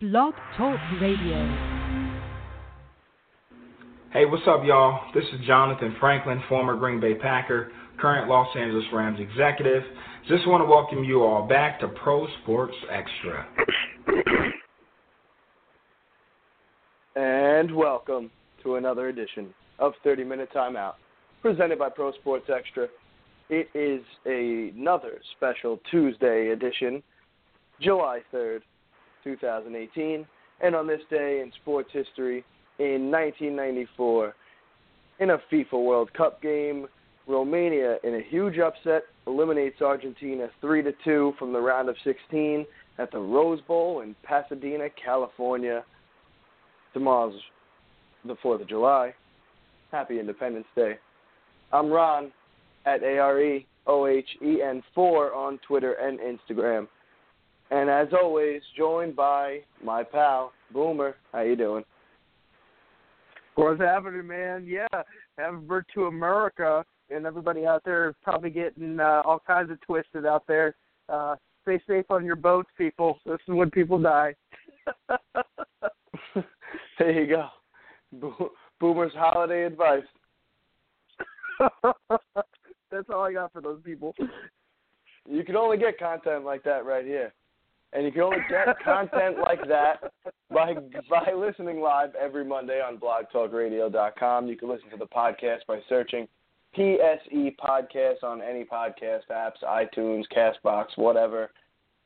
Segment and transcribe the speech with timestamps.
[0.00, 1.44] Blog Talk Radio.
[4.12, 5.00] Hey, what's up, y'all?
[5.12, 9.82] This is Jonathan Franklin, former Green Bay Packer, current Los Angeles Rams executive.
[10.28, 13.44] Just want to welcome you all back to Pro Sports Extra.
[17.16, 18.30] And welcome
[18.62, 20.94] to another edition of 30 Minute Timeout,
[21.42, 22.86] presented by Pro Sports Extra.
[23.50, 27.02] It is another special Tuesday edition,
[27.80, 28.60] July 3rd,
[29.24, 30.26] 2018.
[30.60, 32.44] And on this day in sports history,
[32.78, 34.34] in 1994,
[35.20, 36.86] in a FIFA World Cup game,
[37.26, 42.66] Romania, in a huge upset, eliminates Argentina 3 to 2 from the round of 16
[42.98, 45.84] at the Rose Bowl in Pasadena, California.
[46.94, 47.40] Tomorrow's
[48.24, 49.14] the 4th of July.
[49.92, 50.98] Happy Independence Day.
[51.72, 52.32] I'm Ron
[52.86, 53.56] at AREOHEN4
[54.96, 56.88] on Twitter and Instagram.
[57.70, 61.16] And as always, joined by my pal, Boomer.
[61.32, 61.84] How you doing?
[63.56, 64.64] What's happening, man?
[64.66, 64.86] Yeah,
[65.36, 69.80] happy birthday to America, and everybody out there is probably getting uh, all kinds of
[69.80, 70.76] twisted out there.
[71.08, 73.18] Uh, stay safe on your boats, people.
[73.26, 74.34] This is when people die.
[76.98, 77.48] there you go.
[78.12, 80.04] Bo- Boomer's holiday advice.
[82.90, 84.14] That's all I got for those people.
[85.28, 87.34] You can only get content like that right here.
[87.92, 90.12] And you can only get content like that
[90.50, 90.74] by
[91.08, 94.46] by listening live every Monday on blogtalkradio.com.
[94.46, 96.28] You can listen to the podcast by searching
[96.76, 101.50] PSE Podcast on any podcast apps, iTunes, Castbox, whatever.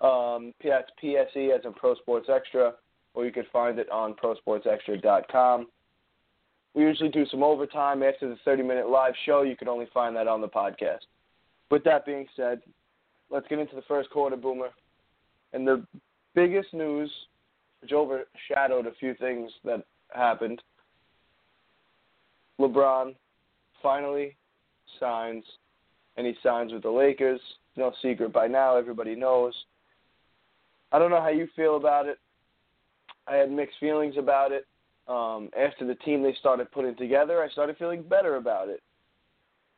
[0.01, 2.75] Um, that's PSE as in Pro Sports Extra,
[3.15, 5.67] or you could find it on ProSportsExtra.com.
[6.75, 9.43] We usually do some overtime after the 30 minute live show.
[9.43, 11.01] You can only find that on the podcast.
[11.71, 12.63] With that being said,
[13.31, 14.71] let's get into the first quarter, Boomer.
[15.53, 15.84] And the
[16.34, 17.11] biggest news,
[17.81, 20.62] which overshadowed a few things that happened,
[22.61, 23.14] LeBron
[23.83, 24.36] finally
[25.00, 25.45] signs,
[26.17, 27.41] and he signs with the Lakers.
[27.77, 29.55] No secret by now, everybody knows.
[30.92, 32.18] I don't know how you feel about it.
[33.27, 34.67] I had mixed feelings about it.
[35.08, 38.80] Um, after the team they started putting together, I started feeling better about it.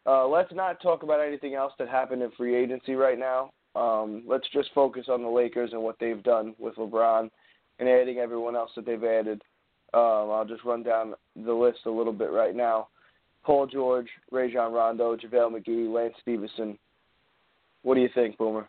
[0.06, 3.50] Uh, let's not talk about anything else that happened in free agency right now.
[3.74, 7.30] Um, let's just focus on the Lakers and what they've done with LeBron
[7.78, 9.42] and adding everyone else that they've added.
[9.92, 12.88] Um, I'll just run down the list a little bit right now.
[13.44, 16.78] Paul George, Rajon Rondo, JaVale McGee, Lance Stephenson.
[17.82, 18.68] What do you think, Boomer?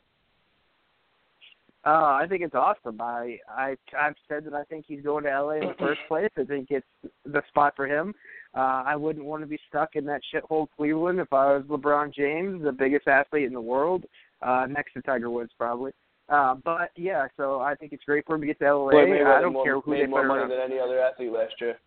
[1.85, 2.99] Uh, I think it's awesome.
[2.99, 6.31] I I I've said that I think he's going to LA in the first place.
[6.35, 6.85] I think it's
[7.25, 8.13] the spot for him.
[8.55, 12.13] Uh, I wouldn't want to be stuck in that shithole Cleveland if I was LeBron
[12.13, 14.05] James, the biggest athlete in the world,
[14.41, 15.91] uh, next to Tiger Woods probably.
[16.27, 18.89] Uh, but yeah, so I think it's great for him to get to LA.
[18.89, 20.49] I don't more, care who made they more money around.
[20.49, 21.77] than any other athlete last year.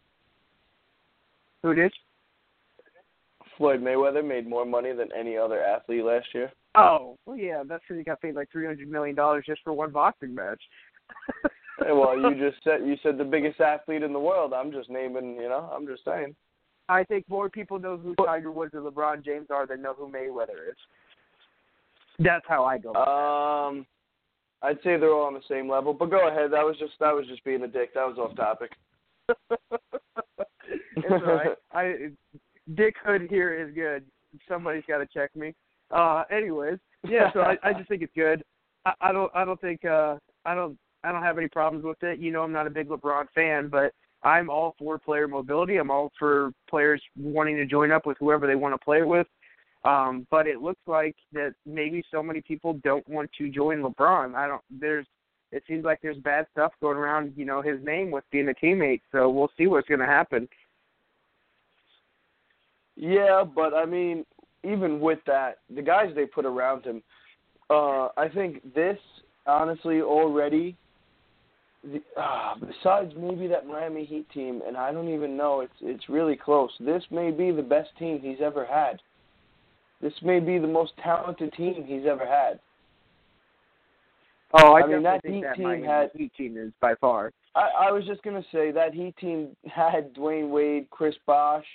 [1.62, 1.92] Who did?
[3.56, 6.53] Floyd Mayweather made more money than any other athlete last year.
[6.76, 9.72] Oh, well, yeah, that's because he got paid like three hundred million dollars just for
[9.72, 10.62] one boxing match.
[11.78, 14.53] Hey, well, you just said you said the biggest athlete in the world.
[14.53, 16.34] I'm just naming, you know, I'm just saying.
[16.88, 20.10] I think more people know who Tiger Woods and LeBron James are than know who
[20.10, 20.76] Mayweather is.
[22.18, 22.94] That's how I go.
[22.94, 23.86] Um,
[24.62, 25.94] I'd say they're all on the same level.
[25.94, 26.50] But go ahead.
[26.50, 27.94] That was just that was just being a dick.
[27.94, 28.72] That was off topic.
[30.96, 31.56] it's all right.
[31.72, 32.10] I
[32.74, 34.04] dickhood here is good.
[34.48, 35.54] Somebody's got to check me.
[35.90, 36.78] Uh, anyways,
[37.08, 37.32] yeah.
[37.32, 38.42] So I, I just think it's good.
[38.84, 39.30] I, I don't.
[39.34, 39.84] I don't think.
[39.84, 40.76] Uh, I don't.
[41.04, 42.18] I don't have any problems with it.
[42.18, 43.92] You know, I'm not a big LeBron fan, but
[44.22, 45.76] I'm all for player mobility.
[45.76, 49.26] I'm all for players wanting to join up with whoever they want to play with.
[49.84, 54.34] Um, but it looks like that maybe so many people don't want to join LeBron.
[54.34, 54.62] I don't.
[54.70, 55.06] There's.
[55.50, 57.32] It seems like there's bad stuff going around.
[57.36, 59.00] You know, his name with being a teammate.
[59.12, 60.48] So we'll see what's going to happen.
[62.96, 64.26] Yeah, but I mean,
[64.64, 67.02] even with that, the guys they put around him,
[67.70, 68.98] uh, I think this
[69.46, 70.76] honestly already.
[71.84, 76.08] The, uh, besides maybe that Miami Heat team, and I don't even know, it's it's
[76.08, 76.70] really close.
[76.81, 79.00] This may be the best team he's ever had.
[80.00, 82.60] This may be the most talented team he's ever had.
[84.54, 87.32] Oh, I, I mean, that think Heat that team had- Heat team is by far.
[87.54, 91.66] I, I was just gonna say that Heat team had Dwyane Wade, Chris Bosh,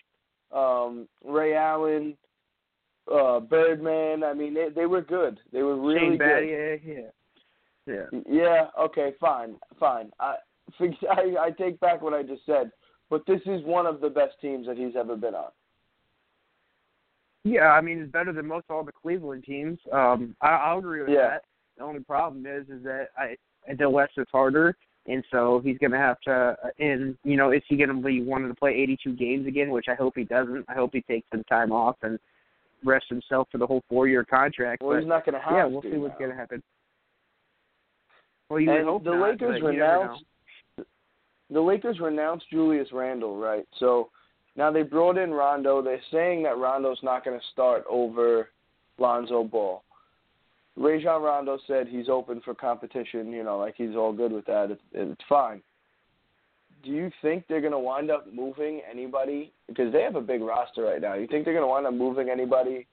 [0.51, 2.17] um, Ray Allen,
[3.13, 4.23] uh, Birdman.
[4.23, 5.39] I mean, they they were good.
[5.51, 6.81] They were really Shane good.
[6.85, 7.01] Yeah,
[7.85, 8.19] yeah.
[8.29, 8.67] Yeah.
[8.79, 9.11] Okay.
[9.19, 9.55] Fine.
[9.79, 10.11] Fine.
[10.19, 10.35] I,
[10.79, 12.71] I I take back what I just said.
[13.09, 15.51] But this is one of the best teams that he's ever been on.
[17.43, 19.79] Yeah, I mean it's better than most all the Cleveland teams.
[19.91, 21.29] Um, I, I'll agree with Yeah.
[21.29, 21.43] that.
[21.77, 23.35] The only problem is, is that I
[23.67, 24.75] at the West it's harder.
[25.07, 26.55] and so he's going to have to.
[26.79, 29.69] And you know, is he going to be wanting to play 82 games again?
[29.71, 30.65] Which I hope he doesn't.
[30.69, 32.17] I hope he takes some time off and
[32.85, 34.81] rest himself for the whole four-year contract.
[34.81, 36.61] Well, but, he's not going to have yeah, we'll see what's going to happen.
[38.49, 40.01] Well, you and hope the not, Lakers but you never know.
[40.01, 40.23] renounced
[41.49, 43.65] the Lakers renounced Julius Randle, right?
[43.79, 44.09] So
[44.55, 45.81] now they brought in Rondo.
[45.81, 48.49] They're saying that Rondo's not going to start over
[48.97, 49.83] Lonzo Ball.
[50.75, 53.31] Rajon Rondo said he's open for competition.
[53.31, 54.71] You know, like he's all good with that.
[54.71, 55.61] It's, it's fine.
[56.83, 59.53] Do you think they're going to wind up moving anybody?
[59.67, 61.13] Because they have a big roster right now.
[61.13, 62.87] You think they're going to wind up moving anybody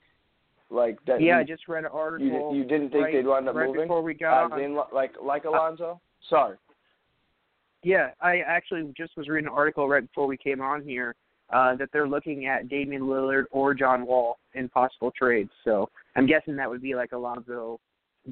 [0.71, 1.21] like that?
[1.21, 2.55] Yeah, I you, just read an article.
[2.55, 3.83] you, you didn't think right, they'd wind up right moving?
[3.83, 4.61] before we uh, got As on.
[4.61, 6.01] in, like like uh, Alonzo?
[6.29, 6.57] Sorry.
[7.83, 11.17] Yeah, I actually just was reading an article right before we came on here
[11.53, 15.51] uh, that they're looking at Damian Lillard or John Wall in possible trades.
[15.65, 17.81] So I'm guessing that would be like Alonzo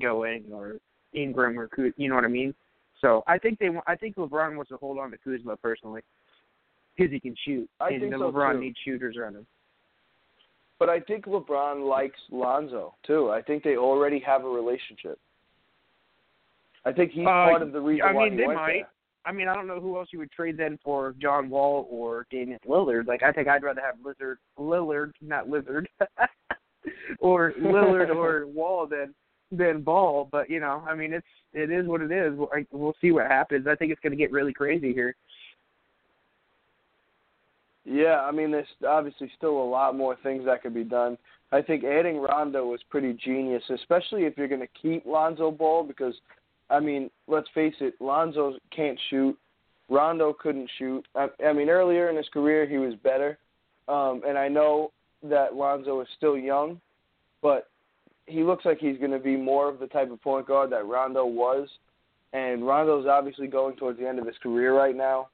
[0.00, 0.76] going or
[1.14, 2.54] Ingram or Kuz, you know what I mean?
[3.00, 6.02] So I think they, I think LeBron wants to hold on to Kuzma personally
[6.96, 8.60] because he can shoot, I and think then so, LeBron too.
[8.60, 9.46] needs shooters around him.
[10.78, 13.30] But I think LeBron likes Lonzo too.
[13.30, 15.18] I think they already have a relationship.
[16.84, 18.72] I think he's Uh, part of the reason I why mean, he they went might.
[18.72, 18.88] there.
[19.28, 22.26] I mean, I don't know who else you would trade then for John Wall or
[22.30, 23.06] Damian Lillard.
[23.06, 25.86] Like, I think I'd rather have Lizard, Lillard, not Lizard,
[27.18, 29.14] or Lillard or Wall than
[29.52, 30.30] than Ball.
[30.32, 32.38] But you know, I mean, it's it is what it is.
[32.38, 33.66] We'll, I, we'll see what happens.
[33.66, 35.14] I think it's going to get really crazy here.
[37.84, 41.18] Yeah, I mean, there's obviously still a lot more things that could be done.
[41.52, 45.84] I think adding Rondo was pretty genius, especially if you're going to keep Lonzo Ball
[45.84, 46.14] because,
[46.70, 49.36] I mean, let's face it, Lonzo can't shoot.
[49.88, 51.06] Rondo couldn't shoot.
[51.14, 53.38] I, I mean, earlier in his career, he was better.
[53.88, 54.92] Um, and I know
[55.22, 56.80] that Lonzo is still young,
[57.40, 57.68] but
[58.26, 60.86] he looks like he's going to be more of the type of point guard that
[60.86, 61.68] Rondo was.
[62.34, 65.28] And Rondo's obviously going towards the end of his career right now.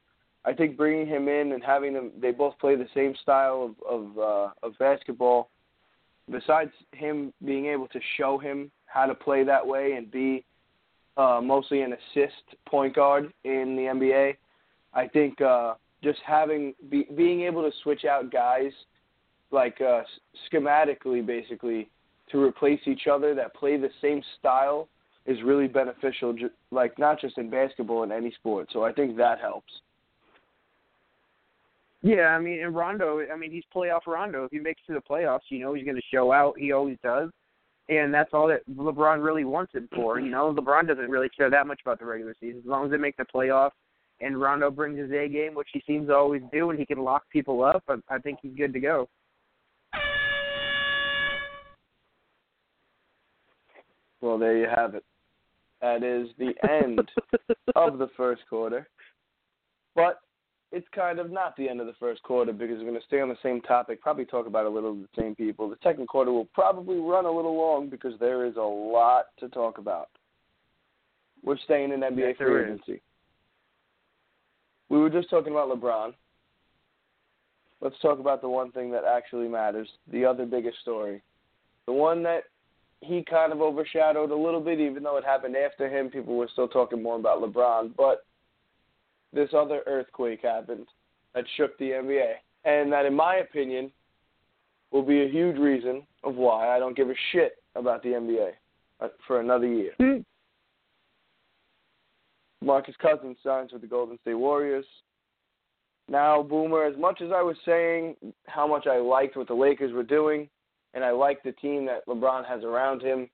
[0.44, 4.10] I think bringing him in and having them, they both play the same style of
[4.12, 5.48] of, uh, of basketball.
[6.30, 10.44] Besides him being able to show him how to play that way and be
[11.16, 14.36] uh, mostly an assist point guard in the NBA,
[14.92, 18.72] I think uh, just having be, being able to switch out guys
[19.50, 20.02] like uh,
[20.52, 21.88] schematically, basically,
[22.30, 24.88] to replace each other that play the same style
[25.26, 26.34] is really beneficial.
[26.70, 28.68] Like not just in basketball, in any sport.
[28.72, 29.72] So I think that helps.
[32.02, 34.44] Yeah, I mean, and Rondo, I mean, he's playoff Rondo.
[34.44, 36.54] If he makes it to the playoffs, you know he's going to show out.
[36.58, 37.30] He always does,
[37.88, 40.18] and that's all that LeBron really wants him for.
[40.18, 42.90] You know, LeBron doesn't really care that much about the regular season as long as
[42.90, 43.72] they make the playoffs.
[44.20, 46.98] And Rondo brings his A game, which he seems to always do, and he can
[46.98, 47.82] lock people up.
[47.88, 49.08] I, I think he's good to go.
[54.20, 55.04] Well, there you have it.
[55.82, 57.00] That is the end
[57.76, 58.88] of the first quarter.
[59.94, 60.20] But
[60.74, 63.20] it's kind of not the end of the first quarter because we're going to stay
[63.20, 65.68] on the same topic, probably talk about a little of the same people.
[65.68, 69.48] The second quarter will probably run a little long because there is a lot to
[69.48, 70.08] talk about.
[71.44, 72.66] We're staying in NBA Yes, free is.
[72.66, 73.02] agency.
[74.88, 76.12] We were just talking about LeBron.
[77.80, 81.22] Let's talk about the one thing that actually matters, the other biggest story.
[81.86, 82.44] The one that
[83.00, 86.10] he kind of overshadowed a little bit, even though it happened after him.
[86.10, 88.24] People were still talking more about LeBron, but
[89.34, 90.86] this other earthquake happened
[91.34, 93.90] that shook the NBA, and that, in my opinion,
[94.90, 98.50] will be a huge reason of why I don't give a shit about the NBA
[99.00, 99.92] uh, for another year.
[102.62, 104.86] Marcus Cousins signs with the Golden State Warriors.
[106.08, 109.92] Now, Boomer, as much as I was saying how much I liked what the Lakers
[109.92, 110.48] were doing,
[110.92, 113.28] and I like the team that LeBron has around him.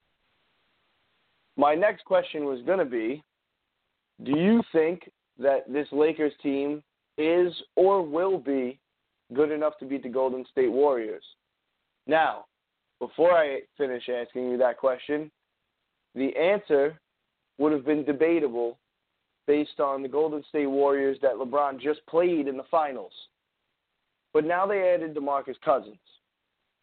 [1.56, 3.22] My next question was going to be
[4.24, 6.82] Do you think that this Lakers team
[7.18, 8.78] is or will be
[9.34, 11.24] good enough to beat the Golden State Warriors?
[12.06, 12.46] Now,
[12.98, 15.30] before I finish asking you that question,
[16.14, 16.98] the answer
[17.58, 18.78] would have been debatable
[19.46, 23.12] based on the Golden State Warriors that LeBron just played in the finals.
[24.32, 25.96] But now they added DeMarcus Cousins.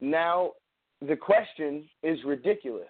[0.01, 0.51] Now
[1.07, 2.85] the question is ridiculous.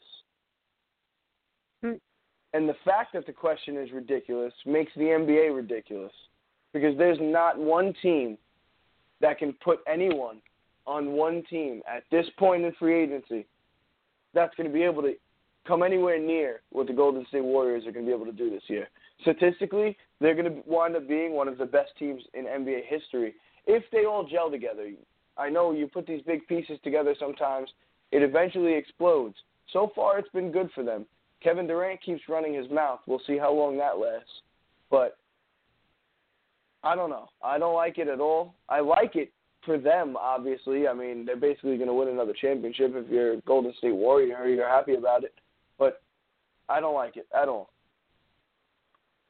[2.53, 6.11] And the fact that the question is ridiculous makes the NBA ridiculous
[6.73, 8.37] because there's not one team
[9.21, 10.41] that can put anyone
[10.85, 13.45] on one team at this point in free agency
[14.33, 15.13] that's going to be able to
[15.67, 18.49] come anywhere near what the Golden State Warriors are going to be able to do
[18.49, 18.87] this year.
[19.21, 23.33] Statistically, they're going to wind up being one of the best teams in NBA history
[23.65, 24.89] if they all gel together.
[25.37, 27.69] I know you put these big pieces together sometimes,
[28.11, 29.35] it eventually explodes.
[29.73, 31.05] So far, it's been good for them.
[31.43, 32.99] Kevin Durant keeps running his mouth.
[33.05, 34.41] We'll see how long that lasts.
[34.89, 35.17] But
[36.83, 37.29] I don't know.
[37.43, 38.55] I don't like it at all.
[38.69, 39.31] I like it
[39.65, 40.87] for them, obviously.
[40.87, 42.93] I mean, they're basically going to win another championship.
[42.95, 45.33] If you're a Golden State Warrior, you're happy about it.
[45.77, 46.01] But
[46.69, 47.69] I don't like it at all.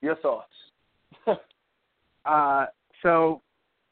[0.02, 0.52] Your thoughts?
[2.26, 2.66] uh,
[3.02, 3.42] so,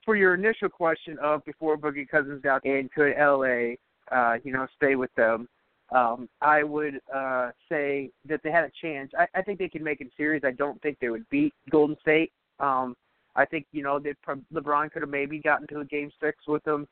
[0.03, 3.73] for your initial question of before Boogie Cousins got in, could LA,
[4.15, 5.49] uh, you know, stay with them?
[5.91, 9.11] Um, I would uh, say that they had a chance.
[9.17, 10.41] I, I think they could make it series.
[10.43, 12.31] I don't think they would beat Golden State.
[12.59, 12.95] Um,
[13.35, 14.15] I think you know that
[14.53, 16.87] LeBron could have maybe gotten to a game six with them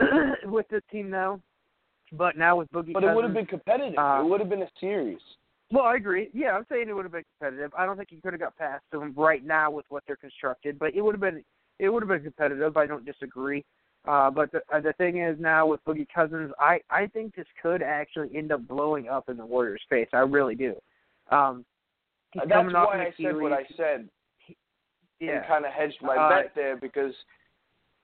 [0.44, 1.40] with this team now,
[2.12, 2.92] but now with Boogie.
[2.92, 3.98] But Cousins, it would have been competitive.
[3.98, 5.18] Uh, it would have been a series.
[5.72, 6.28] Well, I agree.
[6.32, 7.72] Yeah, I'm saying it would have been competitive.
[7.76, 10.78] I don't think he could have got past them right now with what they're constructed,
[10.78, 11.42] but it would have been
[11.78, 12.76] it would have been competitive.
[12.76, 13.64] I don't disagree.
[14.06, 17.46] Uh, but the uh, the thing is now with Boogie Cousins, I I think this
[17.60, 20.08] could actually end up blowing up in the Warriors' face.
[20.12, 20.74] I really do.
[21.30, 21.64] Um,
[22.32, 24.08] he's That's coming off why I said what I said
[25.20, 25.38] yeah.
[25.38, 27.14] and kind of hedged my Uh, bet there because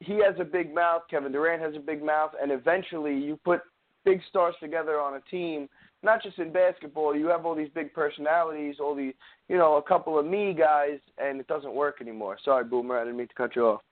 [0.00, 3.61] he has a big mouth, Kevin Durant has a big mouth, and eventually you put
[4.04, 5.68] big stars together on a team.
[6.02, 9.14] Not just in basketball, you have all these big personalities, all these,
[9.49, 12.37] you know, a couple of me guys, and it doesn't work anymore.
[12.44, 13.82] Sorry, Boomer, I didn't mean to cut you off.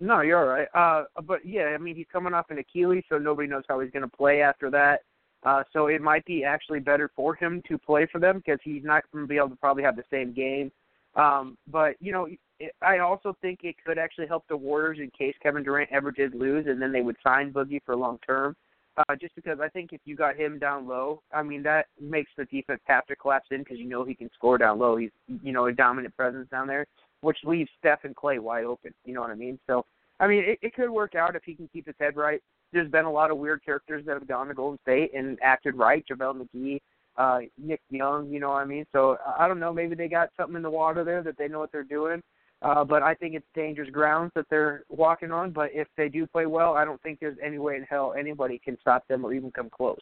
[0.00, 0.68] No, you're right.
[0.74, 3.92] Uh, but yeah, I mean, he's coming off an Achilles, so nobody knows how he's
[3.92, 5.00] going to play after that.
[5.44, 8.84] Uh, so it might be actually better for him to play for them because he's
[8.84, 10.70] not going to be able to probably have the same game.
[11.14, 15.10] Um, but you know, it, I also think it could actually help the Warriors in
[15.10, 18.56] case Kevin Durant ever did lose, and then they would sign Boogie for long term.
[18.96, 22.30] Uh, just because I think if you got him down low, I mean that makes
[22.36, 24.96] the defense have to collapse in because you know he can score down low.
[24.96, 25.10] He's
[25.42, 26.86] you know a dominant presence down there,
[27.22, 28.92] which leaves Steph and Clay wide open.
[29.04, 29.58] You know what I mean?
[29.66, 29.84] So
[30.20, 32.40] I mean it, it could work out if he can keep his head right.
[32.72, 35.76] There's been a lot of weird characters that have gone to Golden State and acted
[35.76, 36.04] right.
[36.10, 36.80] JaVale McGee,
[37.16, 38.86] uh, Nick Young, you know what I mean?
[38.92, 41.58] So I don't know, maybe they got something in the water there that they know
[41.58, 42.22] what they're doing.
[42.62, 45.50] Uh, but I think it's dangerous grounds that they're walking on.
[45.50, 48.60] But if they do play well, I don't think there's any way in hell anybody
[48.64, 50.00] can stop them or even come close.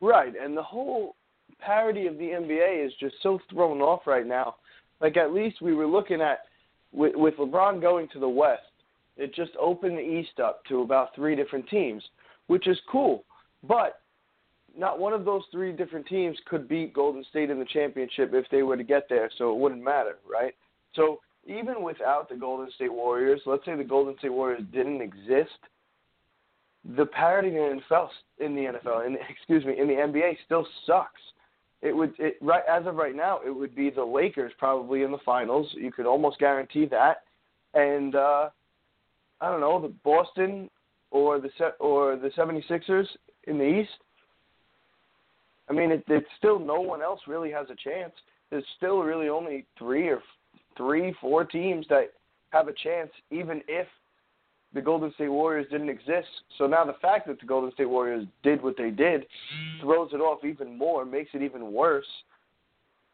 [0.00, 1.16] Right, and the whole
[1.60, 4.56] parody of the NBA is just so thrown off right now.
[5.00, 6.40] Like at least we were looking at
[6.92, 8.62] with, with LeBron going to the West,
[9.16, 12.02] it just opened the East up to about three different teams,
[12.46, 13.24] which is cool.
[13.66, 14.00] But
[14.76, 18.46] not one of those three different teams could beat Golden State in the championship if
[18.50, 20.54] they were to get there, so it wouldn't matter, right?
[20.94, 25.58] So even without the Golden State Warriors, let's say the Golden State Warriors didn't exist,
[26.96, 28.08] the parity in the NFL,
[28.38, 31.20] in the NFL, in, excuse me, in the NBA still sucks.
[31.84, 35.12] It would, it, right as of right now, it would be the Lakers probably in
[35.12, 35.68] the finals.
[35.74, 37.18] You could almost guarantee that,
[37.74, 38.48] and uh,
[39.42, 40.70] I don't know the Boston
[41.10, 43.04] or the or the 76ers
[43.44, 43.90] in the East.
[45.68, 48.12] I mean, it, it's still no one else really has a chance.
[48.50, 50.22] There's still really only three or
[50.78, 52.12] three, four teams that
[52.50, 53.86] have a chance, even if
[54.74, 56.28] the Golden State Warriors didn't exist.
[56.58, 59.24] So now the fact that the Golden State Warriors did what they did
[59.80, 62.06] throws it off even more, makes it even worse.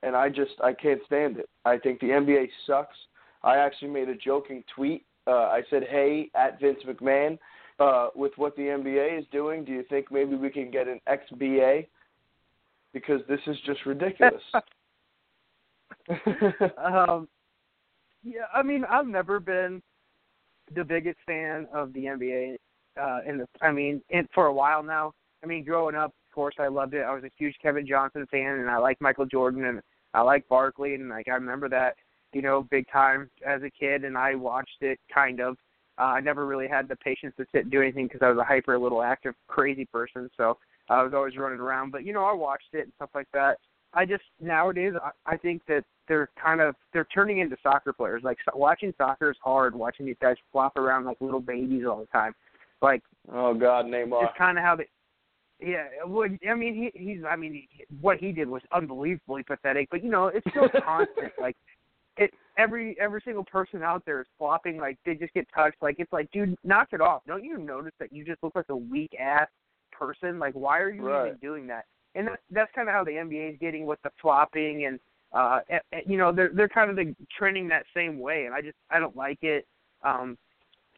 [0.02, 1.48] And I just I can't stand it.
[1.64, 2.96] I think the NBA sucks.
[3.42, 5.04] I actually made a joking tweet.
[5.26, 7.38] Uh, I said, "Hey, at Vince McMahon,
[7.78, 11.00] uh, with what the NBA is doing, do you think maybe we can get an
[11.06, 11.86] XBA?
[12.94, 14.42] Because this is just ridiculous."
[16.78, 17.28] um,
[18.22, 19.82] yeah, I mean, I've never been
[20.74, 22.56] the biggest fan of the NBA.
[23.00, 25.12] Uh, in the, I mean, in, for a while now.
[25.42, 27.02] I mean, growing up, of course, I loved it.
[27.02, 29.80] I was a huge Kevin Johnson fan, and I like Michael Jordan, and
[30.12, 31.94] I like Barkley, and like I remember that,
[32.32, 35.56] you know, big time as a kid, and I watched it kind of.
[35.98, 38.38] Uh, I never really had the patience to sit and do anything because I was
[38.38, 40.58] a hyper little active crazy person, so
[40.88, 41.90] I was always running around.
[41.90, 43.58] But you know, I watched it and stuff like that.
[43.92, 48.22] I just nowadays I, I think that they're kind of they're turning into soccer players.
[48.24, 49.76] Like so, watching soccer is hard.
[49.76, 52.34] Watching these guys flop around like little babies all the time.
[52.82, 53.02] Like
[53.32, 54.24] oh God, Neymar.
[54.24, 54.88] It's kind of how they.
[55.62, 57.20] Yeah, well, I mean, he, he's.
[57.28, 59.88] I mean, he, what he did was unbelievably pathetic.
[59.90, 61.32] But you know, it's still constant.
[61.40, 61.56] Like,
[62.16, 64.78] it every every single person out there is flopping.
[64.78, 65.76] Like they just get touched.
[65.80, 67.22] Like it's like, dude, knock it off.
[67.28, 69.48] Don't you notice that you just look like a weak ass
[69.92, 70.40] person?
[70.40, 71.28] Like, why are you right.
[71.28, 71.84] even doing that?
[72.16, 74.98] And that, that's kind of how the NBA is getting with the flopping and
[75.32, 75.60] uh
[76.06, 78.98] you know they're they're kind of the, trending that same way and I just I
[78.98, 79.66] don't like it.
[80.02, 80.36] Um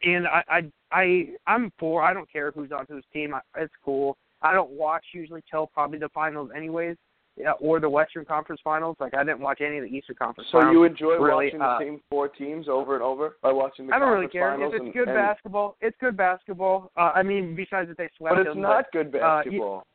[0.02, 3.72] and I I I I'm for I don't care who's on whose team I, it's
[3.84, 4.16] cool.
[4.40, 6.96] I don't watch usually till probably the finals anyways
[7.36, 8.96] yeah, or the Western Conference Finals.
[9.00, 11.62] Like I didn't watch any of the Eastern Conference so finals you enjoy really, watching
[11.62, 14.54] uh, the same four teams over and over by watching the I don't really care.
[14.54, 16.90] If it's and, good and, basketball it's good basketball.
[16.96, 19.86] Uh, I mean besides that they swept but it's them not good uh, basketball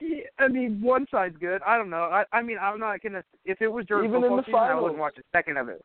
[0.00, 1.62] Yeah, I mean, one side's good.
[1.66, 2.04] I don't know.
[2.04, 3.22] I I mean, I'm not gonna.
[3.44, 5.68] If it was during Even in football the season, I wouldn't watch a second of
[5.68, 5.84] it.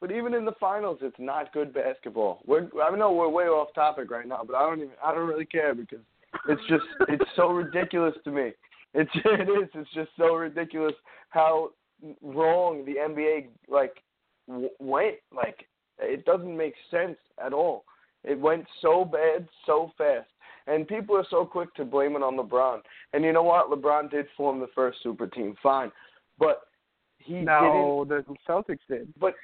[0.00, 2.40] but even in the finals, it's not good basketball.
[2.44, 5.28] We're I know we're way off topic right now, but I don't even I don't
[5.28, 6.00] really care because
[6.48, 8.52] it's just it's so ridiculous to me.
[8.94, 10.94] It's it is it's just so ridiculous
[11.30, 11.70] how
[12.20, 14.02] wrong the NBA like
[14.48, 15.16] w- went.
[15.34, 15.66] Like
[15.98, 17.84] it doesn't make sense at all.
[18.24, 20.28] It went so bad so fast.
[20.66, 22.80] And people are so quick to blame it on LeBron.
[23.12, 23.70] And you know what?
[23.70, 25.90] LeBron did form the first super team, fine.
[26.38, 26.62] But
[27.18, 28.28] he no, didn't.
[28.28, 29.12] the Celtics did.
[29.20, 29.34] But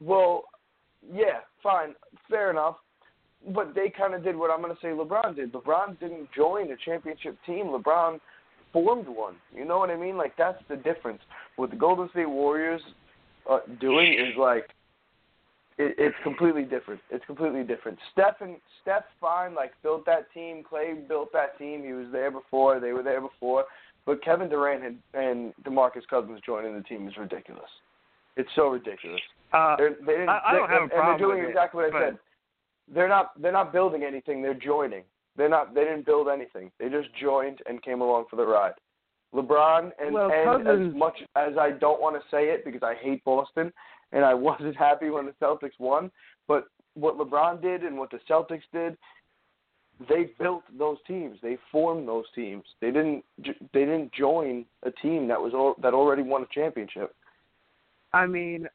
[0.00, 0.44] well,
[1.12, 1.94] yeah, fine,
[2.28, 2.76] fair enough.
[3.54, 5.52] But they kind of did what I'm going to say LeBron did.
[5.52, 7.66] LeBron didn't join a championship team.
[7.66, 8.18] LeBron
[8.72, 9.36] formed one.
[9.54, 10.16] You know what I mean?
[10.16, 11.20] Like that's the difference.
[11.56, 12.82] What the Golden State Warriors
[13.48, 14.68] uh, doing is like
[15.78, 17.00] it, it's completely different.
[17.10, 17.98] It's completely different.
[18.12, 20.62] Steph and Steph fine, like built that team.
[20.68, 21.84] Clay built that team.
[21.84, 22.80] He was there before.
[22.80, 23.64] They were there before.
[24.04, 27.68] But Kevin Durant and, and DeMarcus Cousins joining the team is ridiculous.
[28.36, 29.20] It's so ridiculous.
[29.52, 31.40] Uh, they're, they didn't, I, I don't they, have and, a problem and they're doing
[31.40, 32.18] with exactly it, what I said.
[32.92, 34.42] They're not they're not building anything.
[34.42, 35.02] They're joining.
[35.36, 35.74] They're not.
[35.74, 36.70] They didn't build anything.
[36.80, 38.72] They just joined and came along for the ride.
[39.34, 42.82] LeBron and, Well, and Cousins- as much as I don't want to say it because
[42.82, 43.70] I hate Boston
[44.12, 46.10] and I wasn't happy when the Celtics won,
[46.46, 48.96] but what LeBron did and what the Celtics did,
[50.08, 51.38] they built those teams.
[51.42, 52.62] They formed those teams.
[52.80, 53.24] They didn't.
[53.42, 57.14] They didn't join a team that was al- that already won a championship.
[58.12, 58.68] I mean,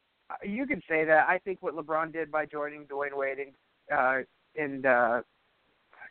[0.43, 1.27] you can say that.
[1.29, 5.21] I think what LeBron did by joining Dwyane Wade and uh, and uh,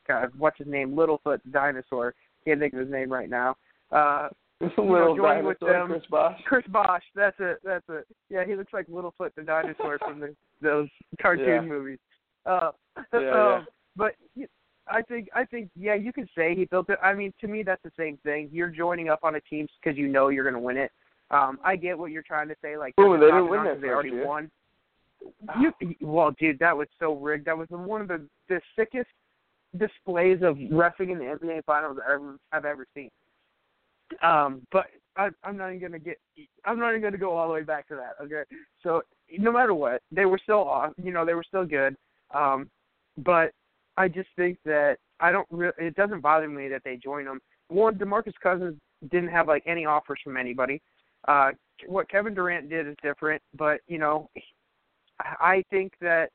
[0.09, 2.14] God, what's his name, Littlefoot dinosaur.
[2.45, 3.57] Can't think of his name right now.
[3.91, 4.29] Uh,
[4.62, 5.88] Little joining with them.
[5.88, 6.40] Chris Bosh.
[6.47, 7.02] Chris Bosh.
[7.14, 7.59] That's it.
[7.64, 8.07] That's it.
[8.31, 10.88] Yeah, he looks like Littlefoot the dinosaur from the, those
[11.21, 11.61] cartoon Yeah.
[11.62, 11.99] movies.
[12.47, 12.71] Uh,
[13.12, 13.54] Yeah, yeah.
[13.57, 13.66] um,
[13.97, 14.14] but
[14.88, 16.99] I think I think yeah, you can say he built it.
[17.02, 18.49] I mean, to me, that's the same thing.
[18.52, 20.90] You're joining up on a team because you know you're going to win it.
[21.31, 22.76] Um, I get what you're trying to say.
[22.76, 24.26] Like, Ooh, they're didn't win that they already year.
[24.26, 24.50] won.
[25.61, 27.46] You, well, dude, that was so rigged.
[27.46, 29.07] That was one of the the sickest
[29.79, 33.09] displays of refing in the NBA Finals I've ever I've ever seen.
[34.22, 36.18] Um, but I, I'm not even gonna get.
[36.64, 38.22] I'm not even gonna go all the way back to that.
[38.25, 38.42] Okay,
[38.83, 39.03] so
[39.38, 40.92] no matter what, they were still off.
[41.03, 41.96] You know, they were still good.
[42.35, 42.70] Um,
[43.18, 43.53] but
[43.96, 45.46] I just think that I don't.
[45.51, 47.40] Re- it doesn't bother me that they join them.
[47.68, 48.79] One, Demarcus Cousins
[49.11, 50.81] didn't have like any offers from anybody.
[51.29, 51.51] Uh,
[51.87, 54.31] what Kevin Durant did is different, but you know,
[55.20, 56.31] I think that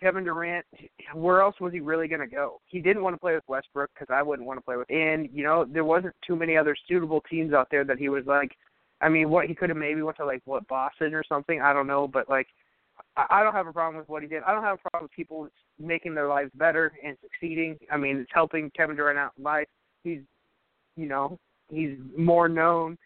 [0.00, 0.66] Kevin Durant,
[1.14, 2.60] where else was he really going to go?
[2.66, 4.90] He didn't want to play with Westbrook because I wouldn't want to play with.
[4.90, 8.24] And you know, there wasn't too many other suitable teams out there that he was
[8.26, 8.52] like.
[9.00, 11.60] I mean, what he could have maybe went to like what Boston or something.
[11.60, 12.46] I don't know, but like,
[13.16, 14.42] I, I don't have a problem with what he did.
[14.46, 17.76] I don't have a problem with people making their lives better and succeeding.
[17.92, 19.66] I mean, it's helping Kevin Durant out in life.
[20.02, 20.20] He's,
[20.96, 22.96] you know, he's more known.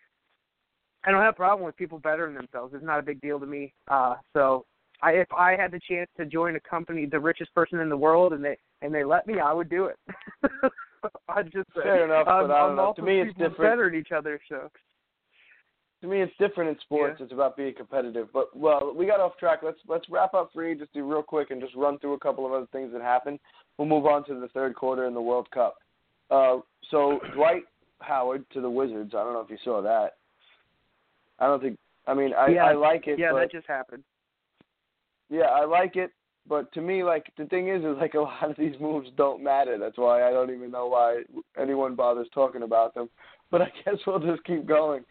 [1.05, 2.75] I don't have a problem with people bettering themselves.
[2.75, 3.73] It's not a big deal to me.
[3.89, 4.67] Uh, so
[5.03, 7.97] I, if I had the chance to join a company, the richest person in the
[7.97, 9.97] world, and they and they let me, I would do it.
[11.29, 12.93] I'd just Fair enough, I'm, but I don't I'm know.
[12.97, 13.59] To me, it's different.
[13.59, 14.39] bettering each other.
[14.49, 14.71] So
[16.03, 17.17] to me it's different in sports.
[17.19, 17.25] Yeah.
[17.25, 18.29] It's about being competitive.
[18.33, 19.61] But well, we got off track.
[19.63, 22.45] Let's let's wrap up free just do real quick and just run through a couple
[22.47, 23.39] of other things that happened.
[23.79, 25.77] We'll move on to the third quarter in the World Cup.
[26.31, 26.59] Uh,
[26.91, 27.63] so Dwight
[28.01, 29.15] Howard to the Wizards.
[29.15, 30.17] I don't know if you saw that.
[31.39, 31.79] I don't think.
[32.07, 32.65] I mean, I Yeah.
[32.65, 33.19] I like it.
[33.19, 34.03] yeah, that just happened.
[35.31, 36.13] Yeah, I like it.
[36.49, 39.43] But to me, like the thing is, is like a lot of these moves don't
[39.43, 39.79] matter.
[39.79, 41.23] That's why I don't even know why
[41.61, 43.09] anyone bothers talking about them.
[43.51, 45.05] But I guess we'll just keep going.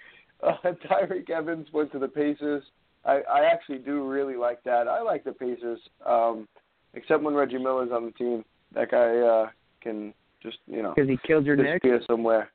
[0.44, 2.64] Uh, Tyreke Evans went to the Pacers.
[3.06, 4.88] I, I actually do really like that.
[4.88, 6.48] I like the Pacers, um,
[6.94, 8.44] except when Reggie Miller's on the team.
[8.76, 9.50] That guy uh,
[9.82, 12.52] can just you know Because he killed your disappear somewhere.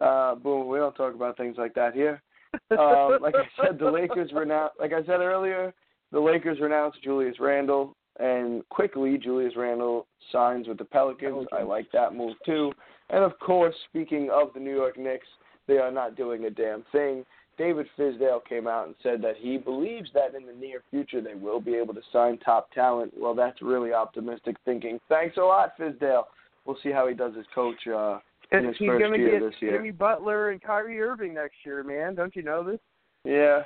[0.00, 0.68] Uh, boom.
[0.68, 2.22] We don't talk about things like that here
[2.70, 4.76] um, like I said, the Lakers renounced.
[4.78, 5.74] Like I said earlier,
[6.14, 11.48] the Lakers renounced Julius Randle, and quickly Julius Randle signs with the Pelicans.
[11.52, 12.72] I like that move too.
[13.10, 15.26] And of course, speaking of the New York Knicks,
[15.66, 17.24] they are not doing a damn thing.
[17.58, 21.34] David Fizdale came out and said that he believes that in the near future they
[21.34, 23.12] will be able to sign top talent.
[23.16, 25.00] Well, that's really optimistic thinking.
[25.08, 26.24] Thanks a lot, Fizdale.
[26.64, 28.18] We'll see how he does as coach uh,
[28.52, 29.76] in his He's first gonna year get this year.
[29.76, 32.14] Jimmy Butler and Kyrie Irving next year, man.
[32.14, 32.80] Don't you know this?
[33.24, 33.62] Yeah,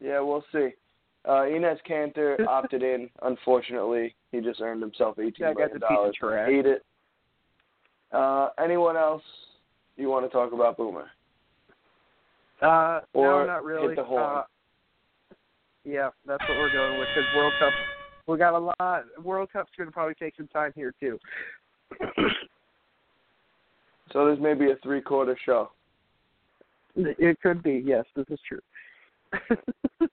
[0.00, 0.70] yeah, we'll see.
[1.28, 3.10] Uh, Enes Kanter opted in.
[3.22, 6.46] Unfortunately, he just earned himself eighteen million a piece of dollars.
[6.48, 6.84] Hate it.
[8.12, 9.22] Uh, anyone else
[9.98, 11.10] you want to talk about, Boomer?
[12.62, 13.88] Uh, Or no, not really.
[13.88, 14.38] hit the horn.
[14.38, 14.42] Uh,
[15.84, 17.72] yeah, that's what we're going with because World Cup.
[18.26, 19.04] We got a lot.
[19.22, 21.18] World Cup's going to probably take some time here too.
[24.12, 25.70] So there's maybe a three-quarter show.
[26.96, 27.82] It could be.
[27.84, 28.60] Yes, this is true.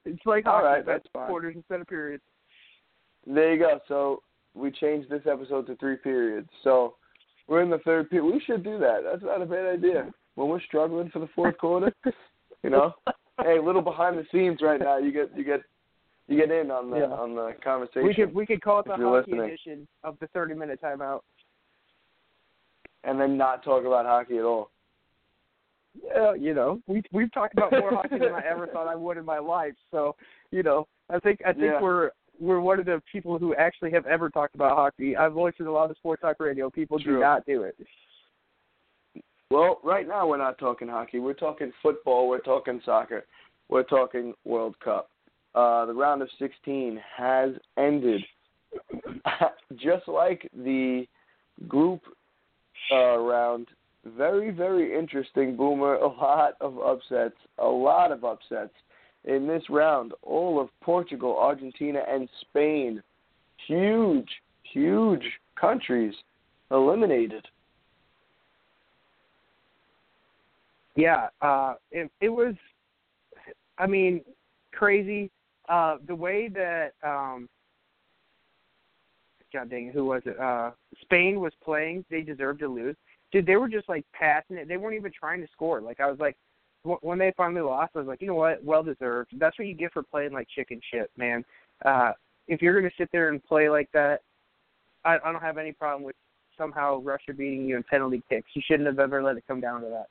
[0.05, 1.27] it's like All hockey, right, that's fine.
[1.27, 2.23] quarters instead of periods.
[3.27, 3.79] There you go.
[3.87, 4.21] So
[4.53, 6.49] we changed this episode to three periods.
[6.63, 6.95] So
[7.47, 8.31] we're in the third period.
[8.33, 9.01] We should do that.
[9.03, 10.11] That's not a bad idea.
[10.35, 11.93] When we're struggling for the fourth quarter,
[12.63, 12.93] you know,
[13.41, 14.97] hey, a little behind the scenes right now.
[14.97, 15.61] You get you get
[16.27, 17.05] you get in on the Yeah.
[17.05, 18.03] on the conversation.
[18.07, 19.39] We could we could call it the hockey listening.
[19.41, 21.21] edition of the thirty minute timeout.
[23.03, 24.71] and then not talk about hockey at all.
[26.03, 29.17] Yeah, you know, we we've talked about more hockey than I ever thought I would
[29.17, 29.73] in my life.
[29.91, 30.15] So,
[30.51, 31.81] you know, I think I think Yeah.
[31.81, 35.15] we're we're one of the people who actually have ever talked about hockey.
[35.15, 36.69] I've listened to a lot of sports talk radio.
[36.69, 37.15] People True.
[37.15, 37.75] do not do it.
[39.51, 41.19] Well, right now we're not talking hockey.
[41.19, 42.27] We're talking football.
[42.27, 43.25] We're talking soccer.
[43.69, 45.09] We're talking World Cup.
[45.53, 48.21] Uh, the round of 16 has ended.
[49.77, 51.05] Just like the
[51.67, 52.01] group
[52.91, 53.67] uh, round,
[54.17, 55.95] very, very interesting, Boomer.
[55.95, 57.35] A lot of upsets.
[57.57, 58.73] A lot of upsets
[59.23, 60.13] in this round.
[60.21, 63.01] All of Portugal, Argentina, and Spain.
[63.67, 64.29] Huge,
[64.71, 65.23] huge
[65.59, 66.13] countries
[66.71, 67.45] eliminated.
[70.95, 72.55] Yeah, uh, it it was.
[73.77, 74.21] I mean,
[74.71, 75.29] crazy.
[75.67, 77.49] Uh, the way that um,
[79.51, 80.39] God dang who was it?
[80.39, 82.05] Uh, Spain was playing.
[82.09, 82.95] They deserved to lose.
[83.31, 84.67] Dude, they were just like passing it.
[84.67, 85.81] They weren't even trying to score.
[85.81, 86.37] Like I was like,
[86.83, 88.63] wh- when they finally lost, I was like, you know what?
[88.63, 89.31] Well deserved.
[89.37, 91.43] That's what you get for playing like chicken shit, man.
[91.83, 92.11] Uh,
[92.47, 94.21] if you're gonna sit there and play like that,
[95.03, 96.15] I, I don't have any problem with
[96.57, 98.47] somehow Russia beating you in penalty kicks.
[98.53, 100.07] You shouldn't have ever let it come down to that.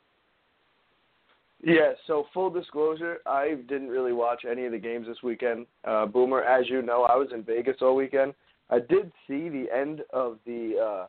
[1.62, 5.66] Yeah, so full disclosure, I didn't really watch any of the games this weekend.
[5.84, 8.34] Uh, Boomer, as you know, I was in Vegas all weekend.
[8.68, 11.06] I did see the end of the uh,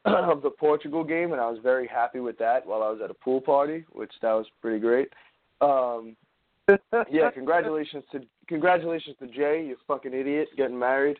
[0.04, 3.10] of the Portugal game, and I was very happy with that while I was at
[3.10, 5.08] a pool party, which that was pretty great.
[5.60, 6.16] Um,
[7.10, 11.16] yeah, congratulations to congratulations to Jay, you fucking idiot, getting married.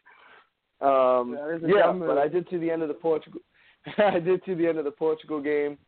[0.80, 1.36] Um,
[1.66, 3.40] yeah, but I did see the end of the Portugal.
[3.98, 5.78] I did see the end of the Portugal game.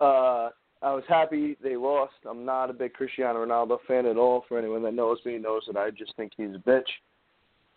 [0.00, 2.14] Uh, I was happy they lost.
[2.28, 4.44] I'm not a big Cristiano Ronaldo fan at all.
[4.48, 6.88] For anyone that knows me knows that I just think he's a bitch.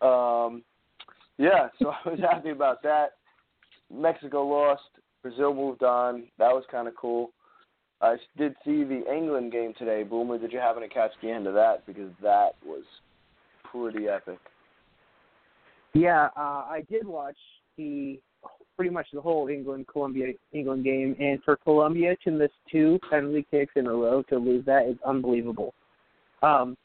[0.02, 0.63] Um,
[1.38, 3.13] yeah, so I was happy about that.
[3.93, 4.84] Mexico lost.
[5.21, 6.23] Brazil moved on.
[6.39, 7.32] That was kind of cool.
[8.01, 10.04] I did see the England game today.
[10.04, 11.86] Boomer, did you happen to catch the end of that?
[11.86, 12.84] Because that was
[13.71, 14.39] pretty epic.
[15.93, 17.38] Yeah, uh, I did watch
[17.77, 18.19] the
[18.75, 23.45] pretty much the whole England Colombia England game, and for Colombia to miss two penalty
[23.51, 25.73] kicks in a row to lose that is unbelievable.
[26.41, 26.75] Um,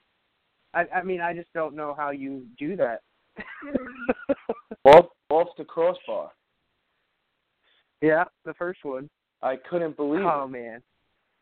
[0.74, 3.00] I, I mean, I just don't know how you do that.
[4.84, 6.30] Off, off the crossbar.
[8.00, 9.09] Yeah, the first one.
[9.42, 10.26] I couldn't believe it.
[10.26, 10.82] Oh man.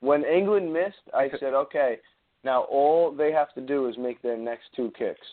[0.01, 1.99] When England missed, I said, okay,
[2.45, 5.27] now all they have to do is make their next two kicks.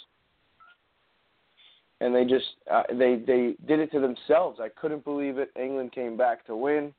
[2.00, 4.60] And they just uh, they they did it to themselves.
[4.60, 5.52] I couldn't believe it.
[5.62, 6.94] England came back to win,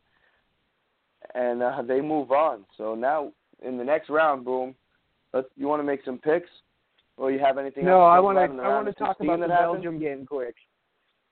[1.35, 2.65] and uh, they move on.
[2.77, 3.33] So now
[3.65, 4.75] in the next round, boom.
[5.33, 6.51] Let, you want to make some picks,
[7.17, 7.85] or you have anything?
[7.85, 8.63] No, else I want to.
[8.63, 9.83] I want to talk about the happened?
[9.83, 10.55] Belgium game quick.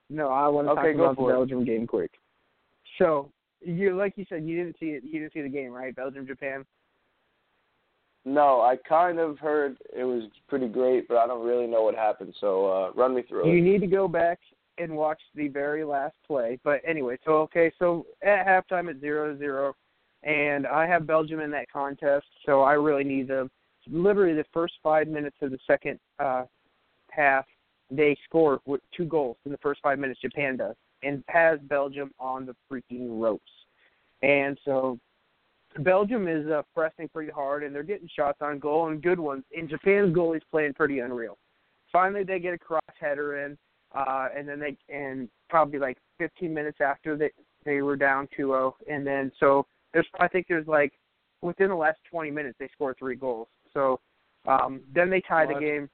[0.09, 1.31] No, I want to Okay, talk about the.
[1.31, 2.11] Belgium game quick.
[2.97, 5.03] So you, like you said, you didn't see it.
[5.03, 5.95] You didn't see the game, right?
[5.95, 6.65] Belgium Japan.
[8.23, 11.95] No, I kind of heard it was pretty great, but I don't really know what
[11.95, 12.35] happened.
[12.39, 13.55] So uh, run me through You it.
[13.55, 14.39] You need to go back
[14.77, 16.59] and watch the very last play.
[16.63, 19.75] But anyway, so okay, so at halftime it's zero zero,
[20.23, 23.49] and I have Belgium in that contest, so I really need them.
[23.89, 26.43] Literally, the first five minutes of the second uh,
[27.09, 27.45] half,
[27.89, 30.21] they score with two goals in the first five minutes.
[30.21, 33.51] Japan does, and has Belgium on the freaking ropes.
[34.21, 34.99] And so
[35.79, 39.43] Belgium is uh, pressing pretty hard, and they're getting shots on goal and good ones.
[39.55, 41.37] And Japan's goalie's playing pretty unreal.
[41.91, 43.57] Finally, they get a cross header in,
[43.93, 47.31] uh, and then they and probably like 15 minutes after they
[47.65, 50.93] they were down 2-0, and then so there's I think there's like
[51.41, 53.47] within the last 20 minutes they scored three goals.
[53.73, 53.99] So
[54.47, 55.89] um, then they tie the game.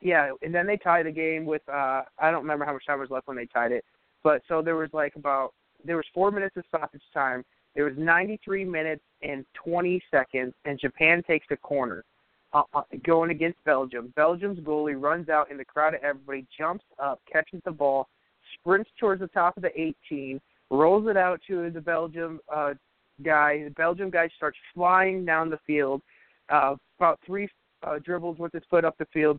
[0.00, 3.00] Yeah, and then they tie the game with uh I don't remember how much time
[3.00, 3.84] was left when they tied it,
[4.22, 5.52] but so there was like about
[5.84, 7.44] there was four minutes of stoppage time.
[7.74, 12.04] There was 93 minutes and 20 seconds, and Japan takes the corner
[12.52, 14.12] uh, uh, going against Belgium.
[14.16, 18.08] Belgium's goalie runs out in the crowd of everybody, jumps up, catches the ball,
[18.54, 22.74] sprints towards the top of the 18, rolls it out to the Belgium uh,
[23.22, 23.64] guy.
[23.64, 26.02] The Belgium guy starts flying down the field,
[26.48, 27.48] uh, about three
[27.82, 29.38] uh, dribbles with his foot up the field,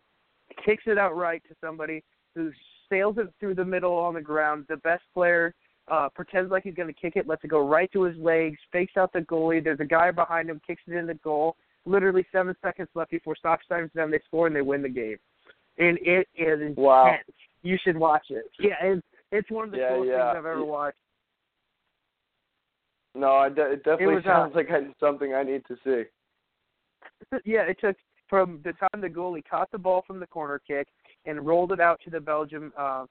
[0.64, 2.02] kicks it out right to somebody
[2.34, 2.50] who
[2.88, 4.66] sails it through the middle on the ground.
[4.68, 5.54] The best player
[5.90, 8.58] uh, pretends like he's going to kick it, lets it go right to his legs,
[8.72, 9.62] fakes out the goalie.
[9.62, 11.56] There's a guy behind him, kicks it in the goal.
[11.86, 13.90] literally seven seconds left before stoppage time.
[13.94, 15.16] Then they score and they win the game,
[15.78, 16.76] and it is intense.
[16.76, 17.16] Wow.
[17.62, 18.44] You should watch it.
[18.58, 20.32] Yeah, it's it's one of the Yeah, coolest yeah.
[20.32, 20.96] things I've ever watched.
[23.14, 26.02] No, I it definitely was, uh, sounds like I, something I need to see.
[27.44, 27.96] yeah, it took
[28.30, 30.86] from the time the goalie caught the ball from the corner kick
[31.26, 33.04] and rolled it out to the Belgium uh,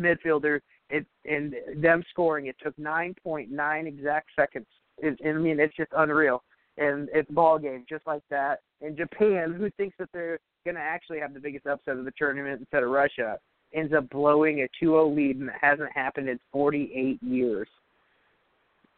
[0.00, 2.46] midfielder, it and them scoring.
[2.46, 4.66] It took 9.9 exact seconds.
[4.98, 6.42] It, I mean, it's just unreal.
[6.78, 8.60] And it's ball game just like that.
[8.80, 12.12] And Japan, who thinks that they're going to actually have the biggest upset of the
[12.18, 13.38] tournament instead of Russia,
[13.72, 17.68] ends up blowing a 2-0 lead, and it hasn't happened in 48 years.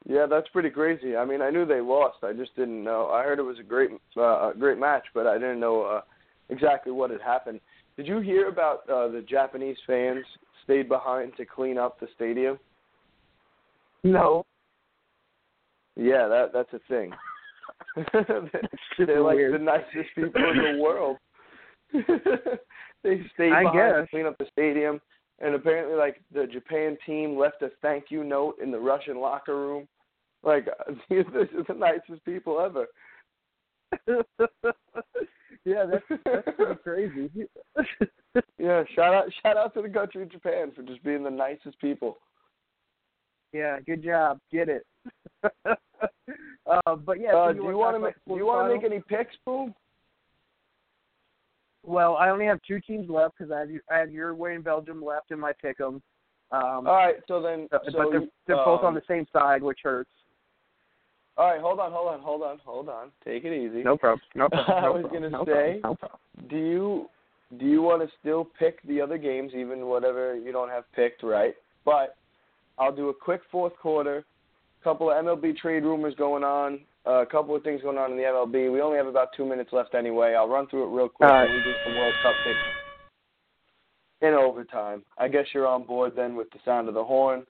[0.09, 1.16] Yeah, that's pretty crazy.
[1.16, 2.25] I mean, I knew they lost.
[2.25, 3.09] I just didn't know.
[3.09, 6.01] I heard it was a great, uh, a great match, but I didn't know uh,
[6.49, 7.61] exactly what had happened.
[7.99, 10.25] Did you hear about uh, the Japanese fans
[10.64, 12.59] stayed behind to clean up the stadium?
[14.03, 14.47] No,
[15.97, 17.12] Yeah, that that's a thing.
[19.07, 19.55] They're like weird.
[19.55, 21.16] the nicest people in the world.
[21.92, 24.11] they stayed I behind to guess.
[24.11, 25.01] clean up the stadium,
[25.40, 29.57] and apparently, like the Japan team left a thank you note in the Russian locker
[29.57, 29.88] room.
[30.42, 30.68] Like
[31.11, 32.87] these are the nicest people ever.
[35.64, 37.31] yeah, that's that's pretty crazy.
[38.59, 41.81] Yeah, shout out shout out to the country of Japan for just being the nicest
[41.81, 42.18] people.
[43.53, 44.38] yeah, good job.
[44.53, 44.87] Get it.
[45.64, 48.74] uh, but yeah, uh, so do you you want to make do you want to
[48.74, 49.74] make any picks, boom?
[51.85, 55.03] Well, I only have two teams left because I have I have Uruguay and Belgium
[55.03, 56.03] left in my pick'em.
[56.51, 59.62] Um, All right, so then but so they're, they're both on um, the same side,
[59.62, 60.11] which hurts.
[61.38, 63.11] All right, hold on, hold on, hold on, hold on.
[63.24, 63.85] Take it easy.
[63.85, 64.20] No problem.
[64.35, 64.85] No problem.
[64.85, 66.20] I was problem, gonna no say- problem, no problem.
[66.51, 67.09] Do you
[67.59, 71.22] do you want to still pick the other games, even whatever you don't have picked,
[71.22, 71.55] right?
[71.85, 72.16] But
[72.79, 74.24] I'll do a quick fourth quarter.
[74.85, 76.81] Couple of MLB trade rumors going on.
[77.07, 78.70] Uh, a couple of things going on in the MLB.
[78.72, 80.35] We only have about two minutes left anyway.
[80.35, 81.31] I'll run through it real quick.
[81.31, 82.59] And we do some World Cup picks
[84.20, 85.03] in overtime.
[85.16, 87.44] I guess you're on board then with the sound of the horn.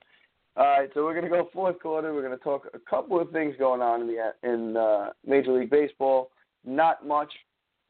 [0.59, 2.13] All right, so we're gonna go fourth quarter.
[2.13, 5.71] We're gonna talk a couple of things going on in the in uh, Major League
[5.71, 6.31] Baseball.
[6.65, 7.33] Not much,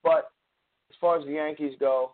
[0.04, 0.30] but
[0.90, 2.12] as far as the Yankees go,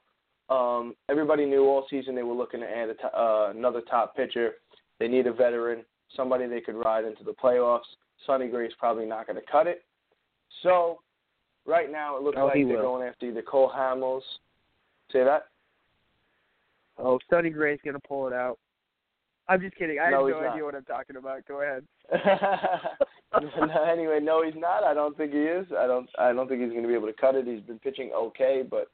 [0.50, 4.14] um, everybody knew all season they were looking to add a to- uh, another top
[4.14, 4.52] pitcher.
[5.00, 7.80] They need a veteran, somebody they could ride into the playoffs.
[8.24, 9.82] Sonny Gray's probably not going to cut it.
[10.62, 11.00] So
[11.66, 12.82] right now it looks Oh, like they're will.
[12.82, 14.22] going after either Cole Hamels.
[15.10, 15.48] Say that?
[16.96, 18.58] Oh, Sonny Gray's gonna pull it out.
[19.48, 19.98] I'm just kidding.
[19.98, 20.52] I No, have no not.
[20.52, 21.46] idea what I'm talking about.
[21.46, 21.84] Go ahead.
[23.58, 24.84] No, anyway, no, he's not.
[24.84, 25.66] I don't think he is.
[25.76, 26.08] I don't.
[26.18, 27.46] I don't think he's going to be able to cut it.
[27.46, 28.88] He's been pitching okay, but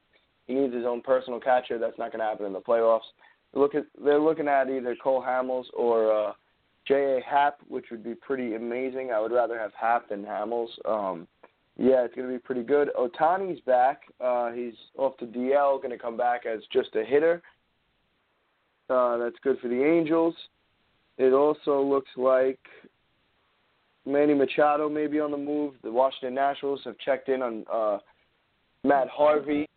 [0.47, 1.79] he needs his own personal catcher.
[1.79, 3.01] That's not going to happen in the playoffs.
[3.53, 6.33] Look at they're looking at either Cole Hamels or uh,
[6.87, 7.21] J.A.
[7.29, 9.11] Happ, which would be pretty amazing.
[9.15, 10.69] I would rather have Happ than Hamels.
[10.89, 11.29] Um,
[11.77, 12.91] yeah, it's going to be pretty good.
[12.99, 14.03] Ohtani's back.
[14.21, 17.43] Uh, he's off the DL, going to come back as just a hitter.
[18.91, 20.35] Uh, that's good for the Angels.
[21.17, 22.59] It also looks like
[24.05, 25.75] Manny Machado may be on the move.
[25.83, 27.99] The Washington Nationals have checked in on uh,
[28.83, 29.69] Matt Harvey.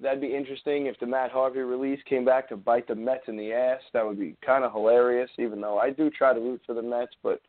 [0.00, 3.36] That'd be interesting if the Matt Harvey release came back to bite the Mets in
[3.36, 3.80] the ass.
[3.92, 6.82] That would be kind of hilarious, even though I do try to root for the
[6.82, 7.40] Mets, but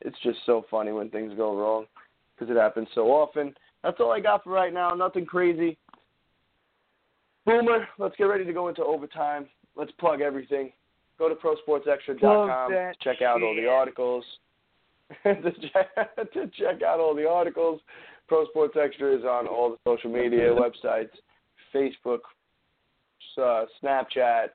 [0.00, 1.86] it's just so funny when things go wrong
[2.34, 3.54] because it happens so often.
[3.82, 4.94] That's all I got for right now.
[4.94, 5.76] Nothing crazy.
[7.44, 9.48] Boomer, let's get ready to go into overtime.
[9.78, 10.72] Let's plug everything.
[11.18, 14.24] Go to prosportsextra.com to check out all the articles.
[15.24, 17.80] to, check, to check out all the articles.
[18.26, 21.08] Pro Sports Extra is on all the social media websites
[21.74, 22.20] Facebook,
[23.38, 24.48] uh, Snapchat,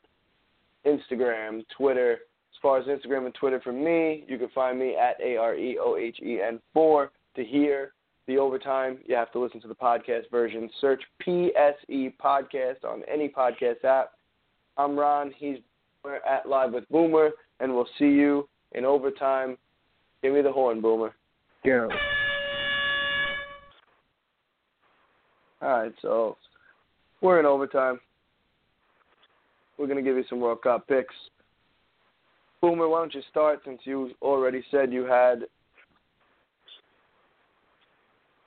[0.85, 2.13] Instagram, Twitter.
[2.13, 5.55] As far as Instagram and Twitter for me, you can find me at A R
[5.55, 7.93] E O H E N 4 to hear
[8.27, 8.99] the overtime.
[9.05, 10.69] You have to listen to the podcast version.
[10.79, 14.11] Search PSE Podcast on any podcast app.
[14.77, 15.33] I'm Ron.
[15.37, 15.57] He's
[16.29, 19.57] at Live with Boomer, and we'll see you in overtime.
[20.21, 21.13] Give me the horn, Boomer.
[21.65, 21.89] Go.
[25.61, 26.35] All right, so
[27.21, 27.99] we're in overtime.
[29.77, 31.15] We're going to give you some World Cup picks.
[32.61, 35.43] Boomer, why don't you start since you already said you had.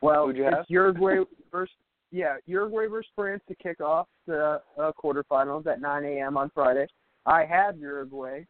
[0.00, 0.64] Well, you it's have?
[0.68, 1.16] Uruguay
[1.50, 1.74] versus
[2.10, 6.36] yeah Uruguay versus France to kick off the uh, quarterfinals at 9 a.m.
[6.36, 6.86] on Friday.
[7.26, 8.44] I have Uruguay,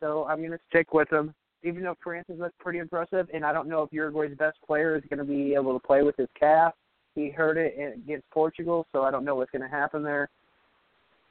[0.00, 1.34] so I'm going to stick with them.
[1.64, 4.96] Even though France has looked pretty impressive, and I don't know if Uruguay's best player
[4.96, 6.74] is going to be able to play with his calf.
[7.14, 10.28] He hurt it against Portugal, so I don't know what's going to happen there,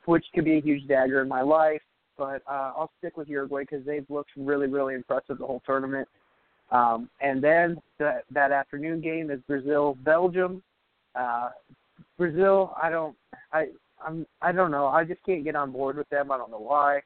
[0.05, 1.81] which could be a huge dagger in my life.
[2.17, 6.07] But uh, I'll stick with Uruguay because they've looked really, really impressive the whole tournament.
[6.71, 10.63] Um, and then that that afternoon game is Brazil Belgium.
[11.15, 11.49] Uh,
[12.17, 13.15] Brazil, I don't,
[13.51, 13.67] I,
[14.05, 14.87] I'm, I don't know.
[14.87, 16.31] I just can't get on board with them.
[16.31, 17.01] I don't know why.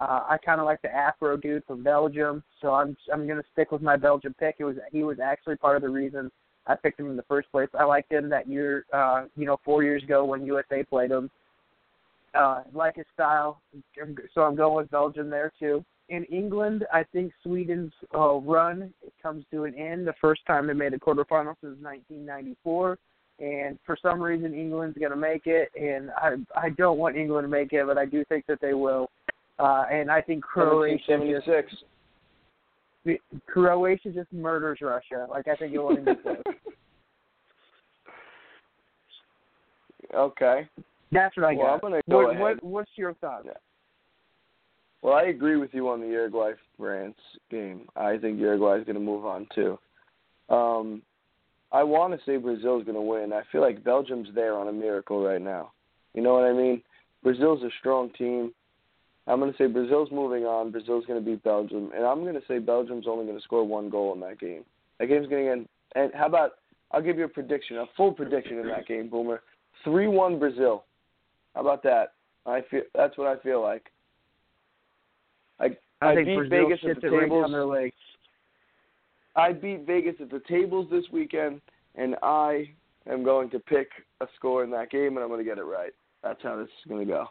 [0.00, 3.72] Uh, I kind of like the Afro dude from Belgium, so I'm I'm gonna stick
[3.72, 4.56] with my Belgium pick.
[4.60, 6.30] It was he was actually part of the reason
[6.68, 7.68] I picked him in the first place.
[7.76, 11.30] I liked him that year, uh, you know, four years ago when USA played him.
[12.34, 13.60] Uh, like his style,
[14.34, 15.82] so I'm going with Belgium there too.
[16.10, 18.92] In England, I think Sweden's uh, run
[19.22, 20.06] comes to an end.
[20.06, 22.98] The first time they made a quarterfinal since 1994,
[23.40, 25.70] and for some reason England's going to make it.
[25.80, 28.74] And I I don't want England to make it, but I do think that they
[28.74, 29.10] will.
[29.58, 31.74] Uh, and I think Croatia just 76.
[33.46, 35.26] Croatia just murders Russia.
[35.30, 36.42] Like I think it will end up close.
[40.14, 40.66] Okay.
[41.12, 41.82] That's what I Well, I'm got.
[41.82, 42.40] gonna go what, ahead.
[42.40, 43.44] what what's your thoughts?
[43.46, 43.52] Yeah.
[45.02, 47.18] Well, I agree with you on the Uruguay France
[47.50, 47.88] game.
[47.94, 49.78] I think Uruguay is going to move on too.
[50.48, 51.02] Um,
[51.70, 53.32] I want to say Brazil's going to win.
[53.32, 55.72] I feel like Belgium's there on a miracle right now.
[56.14, 56.82] You know what I mean?
[57.22, 58.52] Brazil's a strong team.
[59.26, 60.70] I'm going to say Brazil's moving on.
[60.70, 63.64] Brazil's going to beat Belgium, and I'm going to say Belgium's only going to score
[63.64, 64.64] one goal in that game.
[64.98, 65.68] That game's going to end.
[65.94, 66.52] And how about
[66.92, 69.42] I'll give you a prediction, a full prediction in that game, Boomer.
[69.84, 70.84] Three-one Brazil.
[71.54, 72.14] How about that?
[72.46, 73.90] I feel that's what I feel like.
[75.60, 77.52] I I, I think beat Brazil Vegas at the tables.
[79.38, 79.86] Down their legs.
[79.86, 81.60] I beat Vegas at the tables this weekend,
[81.94, 82.70] and I
[83.10, 83.88] am going to pick
[84.20, 85.92] a score in that game, and I'm going to get it right.
[86.22, 87.26] That's how this is going to go.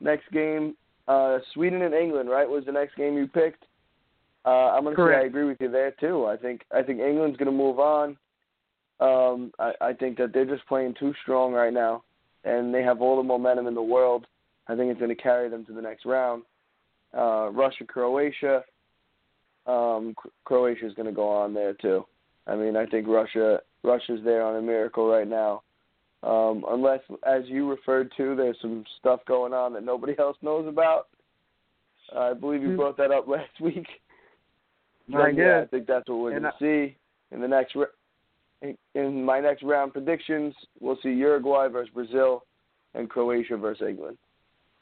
[0.00, 0.74] Next game,
[1.08, 2.48] uh, Sweden and England, right?
[2.48, 3.64] Was the next game you picked?
[4.44, 6.24] Uh, I'm going to say I agree with you there too.
[6.26, 8.16] I think I think England's going to move on.
[9.00, 12.04] Um, I, I think that they're just playing too strong right now,
[12.44, 14.26] and they have all the momentum in the world.
[14.66, 16.44] I think it's going to carry them to the next round.
[17.16, 18.64] Uh, Russia, Croatia.
[19.66, 22.04] Um, Croatia is going to go on there too.
[22.46, 25.62] I mean, I think Russia Russia's there on a miracle right now.
[26.22, 30.66] Um, unless, as you referred to, there's some stuff going on that nobody else knows
[30.68, 31.08] about.
[32.16, 32.76] I believe you Hmm.
[32.76, 33.86] brought that up last week.
[35.12, 36.96] I Then, yeah, I think that's what we're going to see
[37.32, 37.76] in the next.
[38.94, 42.44] In my next round predictions, we'll see Uruguay versus Brazil,
[42.94, 44.18] and Croatia versus England.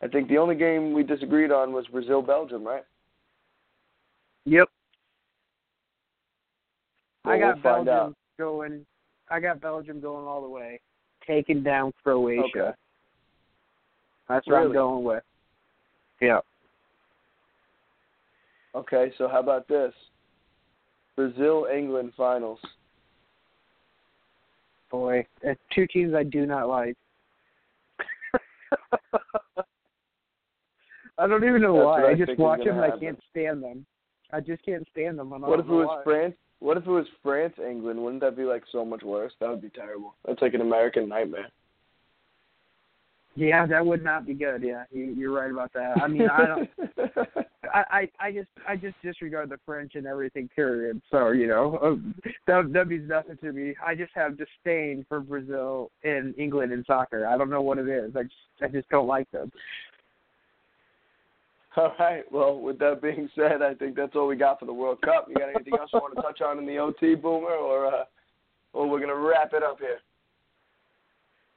[0.03, 2.85] I think the only game we disagreed on was Brazil Belgium, right?
[4.49, 4.69] Yep.
[7.25, 8.87] Well, I got we'll Belgium going.
[9.31, 10.81] I got Belgium going all the way,
[11.27, 12.43] taking down Croatia.
[12.45, 12.71] Okay.
[14.29, 15.23] That's what I'm going with.
[16.21, 16.41] Yeah.
[18.75, 19.93] Okay, so how about this?
[21.15, 22.59] Brazil England finals.
[24.91, 26.97] Boy, eh, two teams I do not like.
[31.19, 32.03] I don't even know That's why.
[32.05, 33.85] I I just watch them and I can't stand them.
[34.33, 35.31] I just can't stand them.
[35.31, 36.03] What if it was why.
[36.05, 36.35] France?
[36.61, 38.03] What if it was France England?
[38.03, 39.33] Wouldn't that be like so much worse?
[39.41, 40.15] That would be terrible.
[40.27, 41.51] That's like an American nightmare.
[43.37, 44.63] Yeah, that would not be good.
[44.65, 46.03] Yeah, you, you're right about that.
[46.03, 46.71] I mean, I don't.
[47.73, 50.49] I, I I just I just disregard the French and everything.
[50.57, 51.01] Period.
[51.11, 53.75] So you know uh, that that means nothing to me.
[53.85, 57.27] I just have disdain for Brazil and England in soccer.
[57.27, 58.17] I don't know what it is.
[58.17, 59.53] I just I just don't like them.
[61.77, 62.25] All right.
[62.33, 65.27] Well, with that being said, I think that's all we got for the World Cup.
[65.29, 68.05] You got anything else you want to touch on in the OT, Boomer, or uh,
[68.73, 69.99] or we're gonna wrap it up here?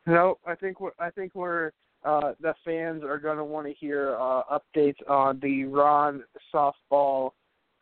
[0.06, 1.72] No, I think we're I think we're
[2.04, 7.32] uh, the fans are to want to hear uh, updates on the Ron softball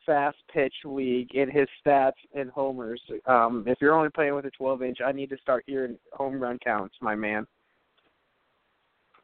[0.06, 3.02] fast pitch league and his stats and homers.
[3.26, 6.40] Um, if you're only playing with a 12 inch, I need to start hearing home
[6.42, 7.46] run counts, my man.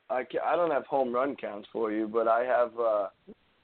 [0.10, 2.72] I ca I don't have home run counts for you, but I have.
[2.80, 3.08] uh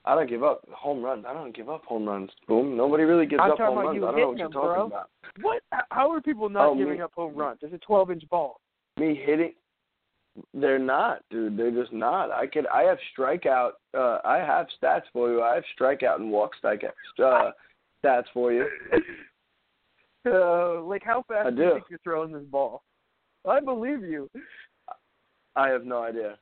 [0.04, 1.26] I don't give up home runs.
[1.28, 2.32] I don't give up home runs.
[2.48, 2.76] Boom.
[2.76, 3.90] Nobody really gives I'm up home runs.
[3.90, 4.86] I don't know what you're them, talking bro.
[4.88, 5.10] about.
[5.44, 5.62] What?
[5.92, 7.60] How are people not Oh, me- giving up home runs?
[7.62, 8.60] It's a 12 inch ball.
[9.00, 9.54] me hitting
[10.54, 15.02] they're not dude they're just not i could i have strikeout uh i have stats
[15.12, 17.52] for you i have strikeout and walk strikeout uh
[18.04, 18.66] stats for you
[20.26, 22.84] Uh, like how fast I do you think you're throwing this ball?
[23.50, 24.30] I believe you.
[25.56, 26.38] I have no idea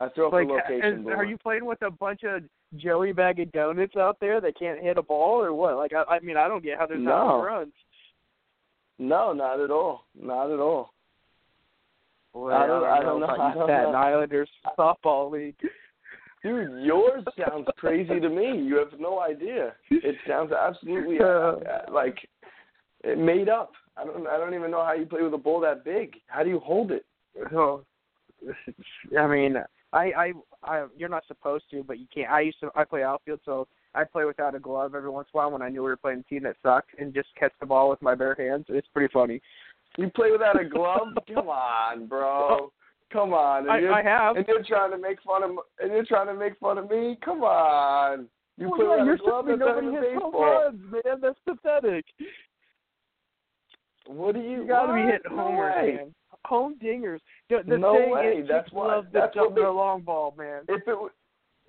[0.00, 2.42] i throw Like, for location is, are you playing with a bunch of
[2.76, 5.76] Joey bag of donuts out there that can't hit a ball or what?
[5.78, 7.28] Like, I, I mean, I don't get how there's not No.
[7.30, 7.72] home runs.
[8.98, 10.92] no not at all not at all
[12.34, 13.26] Boy, I don't- I don't know.
[13.40, 13.98] I you don't Staten know.
[13.98, 15.56] Islanders softball league.
[16.42, 21.54] dude yours sounds crazy to me you have no idea it sounds absolutely uh,
[21.90, 22.18] like
[23.02, 25.58] it made up i don't i don't even know how you play with a ball
[25.60, 27.06] that big how do you hold it
[27.54, 27.84] Oh,
[29.18, 29.56] I mean,
[29.92, 32.30] I, I, I, you're not supposed to, but you can't.
[32.30, 35.38] I used to, I play outfield, so I play without a glove every once in
[35.38, 37.52] a while when I knew we were playing a team that sucked, and just catch
[37.60, 38.66] the ball with my bare hands.
[38.68, 39.40] It's pretty funny.
[39.96, 41.08] You play without a glove?
[41.34, 42.70] Come on, bro.
[43.12, 43.62] Come on.
[43.62, 44.36] And I, you're, I have.
[44.36, 46.90] And you're trying to make fun of me and you're trying to make fun of
[46.90, 47.16] me?
[47.24, 48.28] Come on.
[48.58, 49.46] You Well, play yeah, without you're a glove?
[49.46, 51.20] not nobody hits home runs, man.
[51.22, 52.04] That's pathetic.
[54.06, 56.14] What do you You got to be hitting homers, man.
[56.46, 57.18] Home dingers.
[57.50, 58.26] The, the No thing way.
[58.42, 60.62] is, That's why- love the that's what jump their they- long ball, man.
[60.68, 61.10] If it w-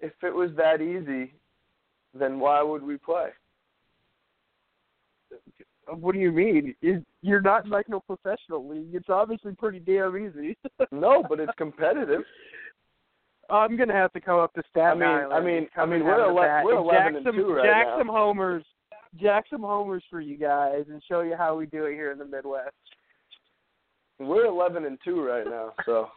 [0.01, 1.33] if it was that easy,
[2.13, 3.29] then why would we play?
[5.31, 6.75] Uh, what do you mean?
[6.81, 8.95] You- You're not in like no professional league.
[8.95, 10.55] It's obviously pretty damn easy.
[10.91, 12.23] No, but it's competitive.
[13.49, 15.33] I'm gonna have to come up to Staten I mean- Island.
[15.33, 17.87] I mean- I mean, we're ele- we're and 11 jack and some, two right jack
[17.87, 17.97] now.
[17.97, 18.63] some homers,
[19.17, 22.17] jack some homers for you guys, and show you how we do it here in
[22.19, 22.75] the Midwest.
[24.19, 26.09] We're 11 and 2 right now, so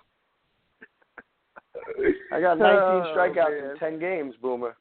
[2.32, 3.70] I got 19 Oh, strikeouts man.
[3.72, 4.76] in 10 games, Boomer.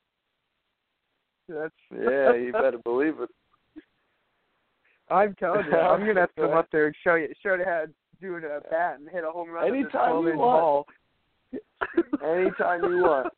[1.47, 3.29] That's Yeah, you better believe it.
[5.09, 7.65] I'm telling you, I'm gonna have to come up there and show you, show you
[7.65, 7.89] how to
[8.21, 10.39] do a bat and hit a home run Anytime you want.
[10.39, 10.85] ball.
[12.23, 13.33] Anytime you want.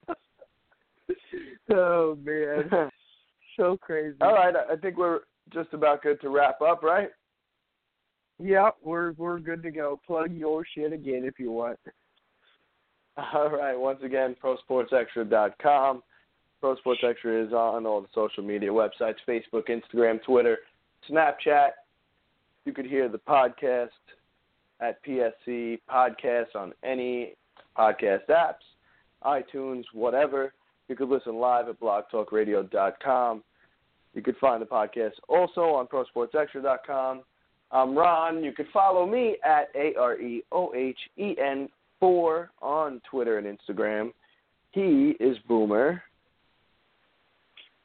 [1.74, 2.90] oh man,
[3.58, 4.16] so crazy.
[4.22, 5.22] All right, I think we're
[5.52, 7.10] just about good to wrap up, right?
[8.44, 10.02] Yeah, we're we're good to go.
[10.06, 11.80] Plug your shit again if you want.
[13.34, 13.74] All right.
[13.76, 16.04] Once again, ProSportsExtra.com.
[16.60, 20.58] Pro Sports Extra is on all the social media websites: Facebook, Instagram, Twitter,
[21.10, 21.70] Snapchat.
[22.66, 23.90] You could hear the podcast
[24.82, 27.36] at PSE Podcasts on any
[27.78, 28.64] podcast apps,
[29.24, 30.54] iTunes, whatever.
[30.90, 33.44] You could listen live at blogtalkradio.com.
[34.14, 37.22] You could find the podcast also on ProSportsExtra.com.
[37.74, 38.44] I'm Ron.
[38.44, 41.68] You can follow me at A R E O H E N
[42.00, 44.12] 4 on Twitter and Instagram.
[44.72, 46.04] He is Boomer.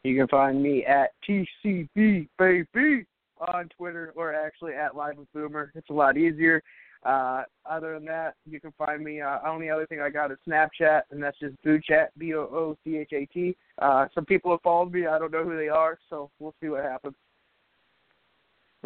[0.05, 3.07] You can find me at TCB Baby
[3.41, 5.72] on Twitter or actually at Live with Boomer.
[5.74, 6.62] It's a lot easier.
[7.03, 9.22] Uh, other than that, you can find me.
[9.22, 12.76] Uh, only other thing I got is Snapchat, and that's just BooChat, B O O
[12.84, 13.57] C H A T.
[13.78, 15.07] Uh, some people have followed me.
[15.07, 17.14] I don't know who they are, so we'll see what happens.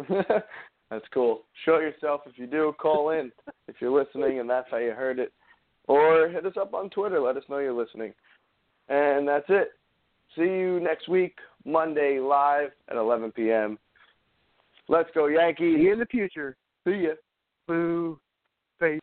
[0.93, 1.41] that's cool.
[1.65, 2.73] Show yourself if you do.
[2.79, 3.31] Call in
[3.67, 5.33] if you're listening and that's how you heard it.
[5.87, 7.19] Or hit us up on Twitter.
[7.19, 8.13] Let us know you're listening.
[8.89, 9.71] And that's it.
[10.35, 13.77] See you next week, Monday, live at 11 p.m.
[14.87, 15.75] Let's go, Yankee.
[15.75, 16.55] See you in the future.
[16.85, 17.11] See ya.
[17.67, 18.19] Boo.
[18.79, 18.99] Face.